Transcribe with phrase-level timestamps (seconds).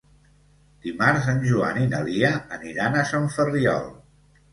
[0.85, 3.87] Dimarts en Joan i na Lia aniran a Sant Ferriol.